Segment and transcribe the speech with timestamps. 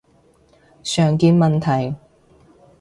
[0.83, 1.95] 常見問題